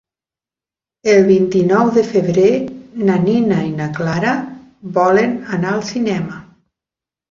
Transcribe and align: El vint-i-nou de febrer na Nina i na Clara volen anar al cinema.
El 1.13 1.21
vint-i-nou 1.27 1.91
de 1.99 2.05
febrer 2.15 2.47
na 3.11 3.21
Nina 3.29 3.63
i 3.69 3.71
na 3.79 3.93
Clara 4.01 4.35
volen 5.01 5.41
anar 5.61 5.75
al 5.81 5.91
cinema. 5.97 6.47